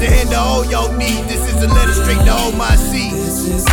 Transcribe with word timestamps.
to 0.00 0.06
end 0.08 0.32
all 0.32 0.64
your 0.64 0.88
need. 0.96 1.24
This 1.28 1.46
is 1.52 1.60
the 1.60 1.68
letter 1.68 1.92
straight 1.92 2.24
to 2.24 2.32
all 2.32 2.52
my 2.52 2.74
seeds. 2.74 3.66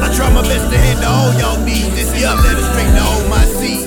I 0.00 0.14
try 0.16 0.32
my 0.32 0.42
best 0.42 0.70
to 0.72 0.78
handle 0.78 1.10
all 1.10 1.34
y'all 1.38 1.64
needs. 1.64 1.94
This 1.94 2.14
is 2.14 2.22
a 2.24 2.34
letter 2.34 2.62
straight 2.62 2.92
to 2.96 3.02
all 3.02 3.28
my 3.28 3.44
seeds. 3.44 3.84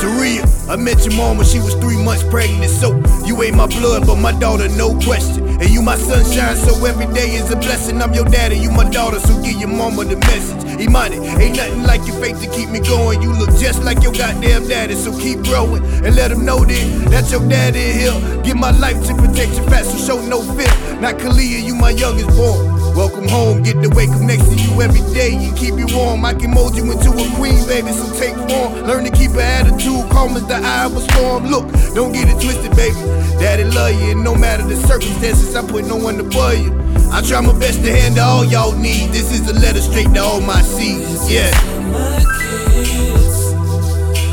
Taria, 0.00 0.70
I 0.70 0.76
met 0.76 1.04
your 1.04 1.14
mom 1.16 1.36
when 1.36 1.46
she 1.46 1.58
was 1.58 1.74
three 1.74 2.02
months 2.02 2.22
pregnant, 2.24 2.70
so 2.70 3.02
you 3.26 3.42
ain't 3.42 3.56
my 3.56 3.66
blood, 3.66 4.06
but 4.06 4.16
my 4.16 4.32
daughter, 4.38 4.68
no 4.70 4.98
question. 5.00 5.47
And 5.60 5.70
you 5.70 5.82
my 5.82 5.96
sunshine, 5.96 6.56
so 6.56 6.84
every 6.84 7.12
day 7.12 7.34
is 7.34 7.50
a 7.50 7.56
blessing. 7.56 8.00
I'm 8.00 8.14
your 8.14 8.24
daddy, 8.24 8.56
you 8.56 8.70
my 8.70 8.88
daughter, 8.88 9.18
so 9.18 9.42
give 9.42 9.58
your 9.58 9.68
mama 9.68 10.04
the 10.04 10.16
message. 10.16 10.80
Imani, 10.80 11.16
ain't 11.16 11.56
nothing 11.56 11.82
like 11.82 12.06
your 12.06 12.16
faith 12.20 12.40
to 12.40 12.48
keep 12.50 12.70
me 12.70 12.78
going. 12.78 13.20
You 13.20 13.32
look 13.32 13.50
just 13.58 13.82
like 13.82 14.02
your 14.02 14.12
goddamn 14.12 14.68
daddy, 14.68 14.94
so 14.94 15.10
keep 15.18 15.42
growing 15.42 15.82
and 16.04 16.14
let 16.14 16.28
them 16.28 16.44
know 16.44 16.64
that 16.64 17.08
that's 17.10 17.32
your 17.32 17.46
daddy 17.48 17.80
here. 17.80 18.42
Give 18.42 18.56
my 18.56 18.70
life 18.70 19.02
to 19.06 19.14
protect 19.14 19.54
your 19.56 19.68
fat, 19.68 19.84
so 19.84 19.98
show 19.98 20.24
no 20.26 20.42
fear. 20.54 20.70
Not 21.00 21.18
Kalia, 21.18 21.60
you 21.60 21.74
my 21.74 21.90
youngest 21.90 22.28
born. 22.36 22.78
Welcome 22.94 23.28
home, 23.28 23.62
get 23.62 23.80
to 23.82 23.88
wake 23.90 24.10
up 24.10 24.20
next 24.22 24.48
to 24.48 24.56
you 24.56 24.82
every 24.82 25.02
day 25.14 25.34
and 25.34 25.56
keep 25.56 25.74
you 25.74 25.86
warm. 25.94 26.24
I 26.24 26.34
can 26.34 26.50
mold 26.50 26.76
you 26.76 26.90
into 26.90 27.10
a 27.10 27.36
queen, 27.36 27.64
baby, 27.66 27.92
so 27.92 28.06
take 28.18 28.34
form. 28.50 28.74
Learn 28.86 29.04
to 29.04 29.10
keep 29.10 29.30
an 29.32 29.40
attitude, 29.40 30.10
calm 30.10 30.36
as 30.36 30.46
the 30.46 30.56
eye 30.56 30.86
of 30.86 30.96
a 30.96 31.00
storm. 31.12 31.46
Look, 31.46 31.70
don't 31.94 32.12
get 32.12 32.28
it 32.28 32.40
twisted, 32.42 32.74
baby. 32.74 32.98
Daddy 33.38 33.64
love 33.64 33.94
you, 34.00 34.10
and 34.12 34.24
no 34.24 34.34
matter 34.34 34.64
the 34.64 34.74
circumstances, 34.74 35.47
I 35.54 35.66
put 35.66 35.86
no 35.86 35.96
one 35.96 36.20
above 36.20 36.58
you. 36.58 36.72
I 37.10 37.22
try 37.22 37.40
my 37.40 37.58
best 37.58 37.82
to 37.84 37.90
handle 37.90 38.24
all 38.24 38.44
y'all 38.44 38.72
need. 38.72 39.10
This 39.10 39.32
is 39.32 39.48
a 39.48 39.54
letter 39.54 39.80
straight 39.80 40.12
to 40.14 40.20
all 40.20 40.40
my 40.40 40.60
seeds. 40.62 41.30
Yeah. 41.30 41.50
My 41.90 42.22
kids, 42.38 43.54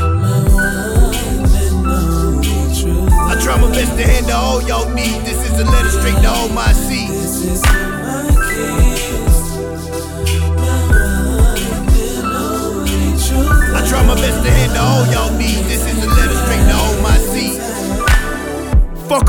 my. 0.00 0.46
I 3.28 3.40
try 3.42 3.60
my 3.60 3.70
best 3.72 3.96
to 3.96 4.04
handle 4.06 4.36
all 4.36 4.62
y'all 4.62 4.88
need. 4.90 5.22
This 5.24 5.42
is 5.50 5.58
a 5.58 5.64
letter 5.64 5.90
straight 5.90 6.20
to 6.22 6.28
all 6.28 6.48
my 6.48 6.72
seeds. 6.72 7.62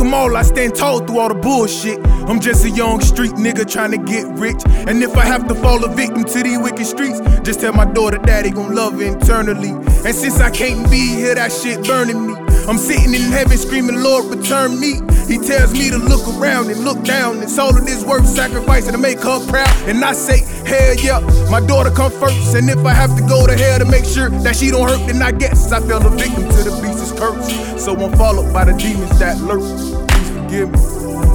Them 0.08 0.14
all, 0.14 0.38
I 0.38 0.42
stand 0.44 0.76
tall 0.76 1.00
through 1.00 1.20
all 1.20 1.28
the 1.30 1.36
bullshit. 1.36 2.00
I'm 2.28 2.40
just 2.40 2.64
a 2.66 2.70
young 2.70 3.02
street 3.02 3.32
nigga 3.32 3.70
trying 3.70 3.92
to 3.92 3.98
get 3.98 4.26
rich. 4.40 4.62
And 4.66 5.04
if 5.04 5.16
I 5.18 5.26
have 5.26 5.48
to 5.50 5.56
fall 5.56 5.84
a 5.84 5.94
victim 5.94 6.24
to 6.24 6.44
these 6.44 6.60
wicked 6.60 6.86
streets, 6.86 7.20
just 7.42 7.60
tell 7.60 7.74
my 7.74 7.86
daughter 7.86 8.18
daddy 8.18 8.52
gon' 8.52 8.74
love 8.74 9.02
internally. 9.02 9.70
And 9.70 10.16
since 10.16 10.40
I 10.40 10.50
can't 10.50 10.90
be 10.90 11.10
here, 11.16 11.36
that 11.36 11.52
shit 11.52 11.86
burning 11.86 12.28
me. 12.28 12.47
I'm 12.68 12.78
sitting 12.78 13.14
in 13.14 13.32
heaven 13.32 13.58
screaming, 13.58 14.04
Lord, 14.04 14.26
return 14.26 14.78
me. 14.78 15.00
He 15.26 15.38
tells 15.38 15.72
me 15.72 15.90
to 15.90 15.98
look 15.98 16.28
around 16.38 16.70
and 16.70 16.84
look 16.84 17.02
down. 17.04 17.42
It's 17.42 17.58
all 17.58 17.70
of 17.70 17.86
this 17.86 18.04
worth 18.04 18.28
sacrificing 18.28 18.92
to 18.92 18.98
make 18.98 19.20
her 19.20 19.40
proud. 19.48 19.74
And 19.88 20.04
I 20.04 20.12
say, 20.12 20.40
hell 20.66 20.96
yeah, 20.96 21.20
my 21.50 21.62
daughter 21.66 21.92
come 21.92 22.12
first. 22.12 22.56
And 22.56 22.70
if 22.70 22.86
I 22.86 22.94
have 22.94 23.16
to 23.16 23.22
go 23.24 23.48
to 23.48 23.56
hell 23.56 23.80
to 23.80 23.86
make 23.86 24.04
sure 24.04 24.30
that 24.30 24.58
she 24.58 24.70
don't 24.70 24.88
hurt, 24.88 25.08
then 25.08 25.22
I 25.22 25.32
guess 25.32 25.72
I 25.72 25.80
fell 25.80 26.06
a 26.06 26.10
victim 26.10 26.44
to 26.44 26.64
the 26.64 26.80
beast's 26.82 27.18
curse. 27.18 27.84
So 27.84 27.96
I'm 27.96 28.12
followed 28.18 28.52
by 28.54 28.66
the 28.66 28.74
demons 28.74 29.18
that 29.20 29.38
lurk. 29.38 29.62
Please 30.10 30.30
forgive 30.30 30.72
me. 30.72 31.27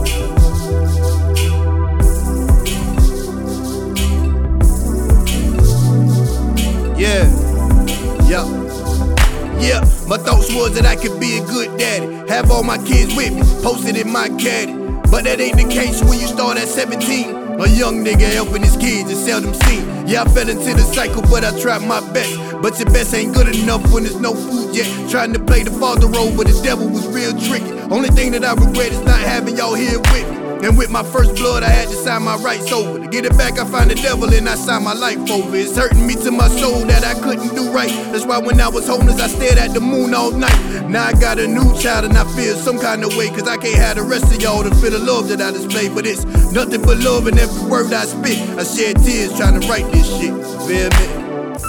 Was 10.62 10.74
that 10.74 10.86
I 10.86 10.94
could 10.94 11.18
be 11.18 11.38
a 11.38 11.44
good 11.44 11.76
daddy, 11.76 12.06
have 12.30 12.52
all 12.52 12.62
my 12.62 12.78
kids 12.86 13.16
with 13.16 13.34
me, 13.34 13.42
posted 13.62 13.96
in 13.96 14.12
my 14.12 14.28
caddy. 14.38 14.72
But 15.10 15.24
that 15.24 15.40
ain't 15.40 15.56
the 15.56 15.66
case 15.66 16.00
when 16.04 16.20
you 16.20 16.28
start 16.28 16.56
at 16.56 16.68
17. 16.68 17.58
A 17.60 17.68
young 17.68 18.04
nigga 18.04 18.30
helping 18.32 18.62
his 18.62 18.76
kids 18.76 19.10
is 19.10 19.24
seldom 19.24 19.54
seen. 19.66 20.06
Yeah, 20.06 20.22
I 20.22 20.28
fell 20.28 20.48
into 20.48 20.72
the 20.72 20.86
cycle, 20.94 21.22
but 21.22 21.44
I 21.44 21.50
tried 21.60 21.82
my 21.82 21.98
best. 22.12 22.38
But 22.62 22.78
your 22.78 22.86
best 22.94 23.12
ain't 23.12 23.34
good 23.34 23.48
enough 23.48 23.82
when 23.92 24.04
there's 24.04 24.20
no 24.20 24.34
food 24.34 24.72
yet. 24.74 24.86
Trying 25.10 25.32
to 25.32 25.40
play 25.40 25.64
the 25.64 25.72
father 25.72 26.06
role, 26.06 26.30
but 26.36 26.46
the 26.46 26.58
devil 26.62 26.88
was 26.88 27.08
real 27.08 27.32
tricky. 27.40 27.72
Only 27.90 28.10
thing 28.10 28.30
that 28.32 28.44
I 28.44 28.54
regret 28.54 28.92
is 28.92 29.00
not 29.00 29.18
having 29.18 29.56
y'all 29.56 29.74
here 29.74 29.98
with 29.98 30.30
me. 30.30 30.41
And 30.62 30.78
with 30.78 30.90
my 30.90 31.02
first 31.02 31.34
blood, 31.34 31.64
I 31.64 31.70
had 31.70 31.88
to 31.88 31.94
sign 31.94 32.22
my 32.22 32.36
rights 32.36 32.70
over. 32.70 33.00
To 33.00 33.08
get 33.08 33.24
it 33.24 33.36
back, 33.36 33.58
I 33.58 33.64
find 33.64 33.90
the 33.90 33.96
devil 33.96 34.32
and 34.32 34.48
I 34.48 34.54
sign 34.54 34.84
my 34.84 34.92
life 34.92 35.18
over. 35.28 35.56
It's 35.56 35.76
hurting 35.76 36.06
me 36.06 36.14
to 36.22 36.30
my 36.30 36.46
soul 36.46 36.84
that 36.86 37.04
I 37.04 37.14
couldn't 37.20 37.54
do 37.56 37.72
right. 37.72 37.90
That's 38.12 38.24
why 38.24 38.38
when 38.38 38.60
I 38.60 38.68
was 38.68 38.86
homeless, 38.86 39.20
I 39.20 39.26
stared 39.26 39.58
at 39.58 39.74
the 39.74 39.80
moon 39.80 40.14
all 40.14 40.30
night. 40.30 40.88
Now 40.88 41.06
I 41.06 41.14
got 41.14 41.40
a 41.40 41.48
new 41.48 41.76
child 41.80 42.04
and 42.04 42.16
I 42.16 42.24
feel 42.36 42.54
some 42.54 42.78
kind 42.78 43.02
of 43.02 43.16
way. 43.16 43.28
Cause 43.28 43.48
I 43.48 43.56
can't 43.56 43.76
have 43.76 43.96
the 43.96 44.04
rest 44.04 44.32
of 44.32 44.40
y'all 44.40 44.62
to 44.62 44.72
feel 44.76 44.92
the 44.92 45.00
love 45.00 45.28
that 45.28 45.40
I 45.40 45.50
display. 45.50 45.88
But 45.88 46.06
it's 46.06 46.24
nothing 46.52 46.82
but 46.82 46.98
love 46.98 47.26
in 47.26 47.38
every 47.38 47.68
word 47.68 47.92
I 47.92 48.04
spit. 48.04 48.38
I 48.56 48.62
shed 48.62 49.02
tears 49.02 49.36
trying 49.36 49.60
to 49.60 49.66
write 49.66 49.90
this 49.90 50.06
shit. 50.06 50.32
Feel 50.66 50.90
me? 50.90 51.21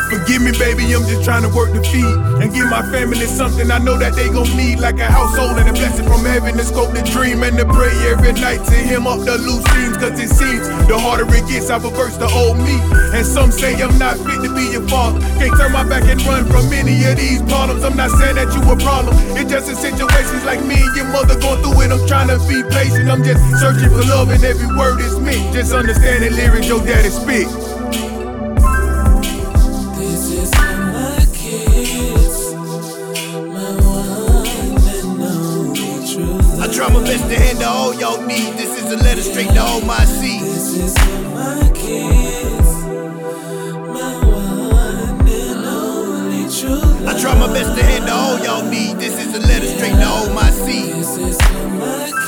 Forgive 0.10 0.42
me, 0.42 0.52
baby, 0.58 0.90
I'm 0.94 1.06
just 1.06 1.24
trying 1.24 1.42
to 1.42 1.52
work 1.54 1.74
the 1.74 1.82
feed 1.82 2.06
and 2.42 2.54
give 2.54 2.70
my 2.70 2.82
family 2.92 3.26
something 3.26 3.70
I 3.72 3.78
know 3.80 3.98
that 3.98 4.14
they 4.14 4.30
gon' 4.30 4.50
need, 4.58 4.80
like 4.80 5.00
a 5.00 5.10
household 5.10 5.58
and 5.58 5.70
a 5.70 5.74
blessing 5.74 6.06
from 6.06 6.26
heaven 6.26 6.54
to 6.58 6.64
scope 6.64 6.94
the 6.94 7.02
dream 7.02 7.42
and 7.42 7.58
to 7.58 7.66
pray 7.66 7.94
every 8.10 8.34
night 8.34 8.62
to 8.66 8.78
him 8.78 9.08
up 9.08 9.22
the 9.26 9.38
loose 9.38 9.64
dreams. 9.74 9.98
Cause 9.98 10.20
it 10.20 10.30
seems 10.30 10.68
the 10.90 10.98
harder 10.98 11.26
it 11.34 11.46
gets, 11.48 11.70
I 11.70 11.78
reverse 11.78 12.18
the 12.18 12.30
old 12.30 12.58
me. 12.58 12.78
And 13.14 13.26
some 13.26 13.52
say 13.52 13.74
I'm 13.82 13.98
not 13.98 14.18
fit 14.22 14.42
to 14.42 14.50
be 14.54 14.74
your 14.74 14.86
father. 14.90 15.20
Can't 15.42 15.56
turn 15.58 15.72
my 15.72 15.88
back 15.88 16.06
and 16.06 16.22
run 16.26 16.46
from 16.46 16.70
any 16.74 16.98
of 17.06 17.18
these 17.18 17.42
problems. 17.50 17.84
I'm 17.84 17.98
not 17.98 18.12
saying 18.18 18.36
that 18.36 18.54
you 18.54 18.62
a 18.66 18.76
problem. 18.78 19.16
It's 19.38 19.50
just 19.50 19.70
in 19.70 19.76
situations 19.78 20.44
like 20.46 20.62
me 20.66 20.78
and 20.78 20.96
your 20.96 21.10
mother 21.10 21.40
going 21.40 21.62
through 21.62 21.82
it. 21.86 21.92
I'm 21.94 22.06
trying 22.06 22.30
to 22.30 22.38
be 22.46 22.62
patient. 22.70 23.10
I'm 23.10 23.24
just 23.24 23.42
searching 23.58 23.90
for 23.90 24.06
love 24.06 24.30
and 24.30 24.44
every 24.44 24.70
word 24.78 25.00
is 25.02 25.18
meant. 25.20 25.54
Just 25.54 25.74
understanding 25.74 26.34
lyrics 26.34 26.68
your 26.68 26.86
daddy 26.86 27.10
spit. 27.10 27.73
I 36.84 36.88
try 36.88 37.00
my 37.00 37.06
best 37.06 37.30
to 37.30 37.40
handle 37.40 37.70
all 37.70 37.94
y'all 37.96 38.22
need. 38.28 38.58
This 38.58 38.84
is 38.84 38.92
a 38.92 38.98
letter 38.98 39.22
straight 39.22 39.48
to 39.52 39.62
all 39.62 39.80
my 39.86 40.04
seeds. 40.04 40.76
This 40.76 40.76
is 40.76 40.96
my 41.34 41.72
kids, 41.74 42.84
my 43.88 44.20
one 44.28 45.26
and 45.26 45.66
only 45.66 46.44
truth. 46.52 47.08
I 47.08 47.18
try 47.22 47.40
my 47.40 47.48
best 47.54 47.78
to 47.78 47.84
handle 47.86 48.14
all 48.14 48.38
y'all 48.44 48.70
need. 48.70 48.98
This 48.98 49.18
is 49.18 49.34
a 49.34 49.40
letter 49.48 49.68
straight 49.68 49.94
to 49.94 50.06
all 50.06 50.30
my 50.34 50.50
seeds. 50.50 51.16
This 51.16 51.18
is 51.18 51.42
for 51.48 51.70
my 51.70 52.23